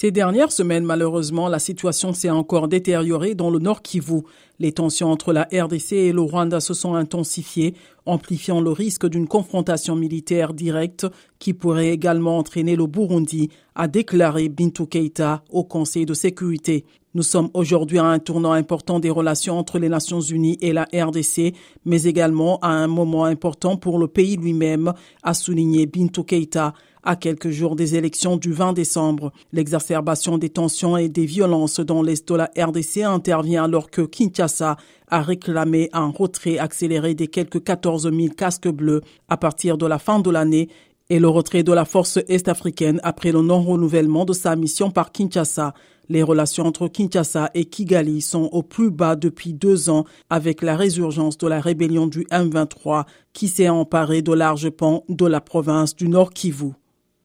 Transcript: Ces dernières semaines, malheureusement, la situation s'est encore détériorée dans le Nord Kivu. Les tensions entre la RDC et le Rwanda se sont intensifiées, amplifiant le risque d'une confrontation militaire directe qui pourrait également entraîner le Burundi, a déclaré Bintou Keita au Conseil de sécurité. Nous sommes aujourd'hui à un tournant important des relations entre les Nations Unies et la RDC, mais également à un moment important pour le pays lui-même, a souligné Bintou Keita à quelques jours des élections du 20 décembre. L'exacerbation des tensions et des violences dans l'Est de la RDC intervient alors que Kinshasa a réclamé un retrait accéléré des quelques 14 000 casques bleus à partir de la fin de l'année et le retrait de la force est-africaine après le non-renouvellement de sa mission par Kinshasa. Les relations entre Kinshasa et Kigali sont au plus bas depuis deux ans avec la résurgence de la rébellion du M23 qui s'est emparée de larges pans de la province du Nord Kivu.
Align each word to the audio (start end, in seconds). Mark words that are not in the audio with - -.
Ces 0.00 0.12
dernières 0.12 0.52
semaines, 0.52 0.84
malheureusement, 0.84 1.48
la 1.48 1.58
situation 1.58 2.12
s'est 2.12 2.30
encore 2.30 2.68
détériorée 2.68 3.34
dans 3.34 3.50
le 3.50 3.58
Nord 3.58 3.82
Kivu. 3.82 4.22
Les 4.60 4.70
tensions 4.70 5.10
entre 5.10 5.32
la 5.32 5.48
RDC 5.52 5.90
et 5.90 6.12
le 6.12 6.20
Rwanda 6.20 6.60
se 6.60 6.72
sont 6.72 6.94
intensifiées, 6.94 7.74
amplifiant 8.06 8.60
le 8.60 8.70
risque 8.70 9.08
d'une 9.08 9.26
confrontation 9.26 9.96
militaire 9.96 10.54
directe 10.54 11.08
qui 11.40 11.52
pourrait 11.52 11.88
également 11.88 12.38
entraîner 12.38 12.76
le 12.76 12.86
Burundi, 12.86 13.50
a 13.74 13.88
déclaré 13.88 14.48
Bintou 14.48 14.86
Keita 14.86 15.42
au 15.50 15.64
Conseil 15.64 16.06
de 16.06 16.14
sécurité. 16.14 16.84
Nous 17.14 17.24
sommes 17.24 17.50
aujourd'hui 17.52 17.98
à 17.98 18.04
un 18.04 18.20
tournant 18.20 18.52
important 18.52 19.00
des 19.00 19.10
relations 19.10 19.58
entre 19.58 19.80
les 19.80 19.88
Nations 19.88 20.20
Unies 20.20 20.58
et 20.60 20.72
la 20.72 20.86
RDC, 20.94 21.54
mais 21.84 22.04
également 22.04 22.60
à 22.60 22.68
un 22.68 22.86
moment 22.86 23.24
important 23.24 23.76
pour 23.76 23.98
le 23.98 24.06
pays 24.06 24.36
lui-même, 24.36 24.92
a 25.24 25.34
souligné 25.34 25.86
Bintou 25.86 26.22
Keita 26.22 26.74
à 27.08 27.16
quelques 27.16 27.48
jours 27.48 27.74
des 27.74 27.96
élections 27.96 28.36
du 28.36 28.52
20 28.52 28.74
décembre. 28.74 29.32
L'exacerbation 29.54 30.36
des 30.36 30.50
tensions 30.50 30.98
et 30.98 31.08
des 31.08 31.24
violences 31.24 31.80
dans 31.80 32.02
l'Est 32.02 32.28
de 32.28 32.34
la 32.34 32.50
RDC 32.54 32.98
intervient 32.98 33.64
alors 33.64 33.90
que 33.90 34.02
Kinshasa 34.02 34.76
a 35.08 35.22
réclamé 35.22 35.88
un 35.94 36.10
retrait 36.10 36.58
accéléré 36.58 37.14
des 37.14 37.28
quelques 37.28 37.64
14 37.64 38.12
000 38.14 38.34
casques 38.36 38.68
bleus 38.68 39.00
à 39.30 39.38
partir 39.38 39.78
de 39.78 39.86
la 39.86 39.98
fin 39.98 40.20
de 40.20 40.30
l'année 40.30 40.68
et 41.08 41.18
le 41.18 41.28
retrait 41.28 41.62
de 41.62 41.72
la 41.72 41.86
force 41.86 42.18
est-africaine 42.28 43.00
après 43.02 43.32
le 43.32 43.40
non-renouvellement 43.40 44.26
de 44.26 44.34
sa 44.34 44.54
mission 44.54 44.90
par 44.90 45.10
Kinshasa. 45.10 45.72
Les 46.10 46.22
relations 46.22 46.66
entre 46.66 46.88
Kinshasa 46.88 47.50
et 47.54 47.64
Kigali 47.64 48.20
sont 48.20 48.50
au 48.52 48.62
plus 48.62 48.90
bas 48.90 49.16
depuis 49.16 49.54
deux 49.54 49.88
ans 49.88 50.04
avec 50.28 50.60
la 50.60 50.76
résurgence 50.76 51.38
de 51.38 51.46
la 51.46 51.62
rébellion 51.62 52.06
du 52.06 52.24
M23 52.24 53.06
qui 53.32 53.48
s'est 53.48 53.70
emparée 53.70 54.20
de 54.20 54.34
larges 54.34 54.68
pans 54.68 55.04
de 55.08 55.24
la 55.24 55.40
province 55.40 55.96
du 55.96 56.10
Nord 56.10 56.34
Kivu. 56.34 56.74